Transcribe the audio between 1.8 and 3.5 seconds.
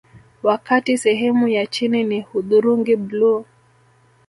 ni hudhurungi bluu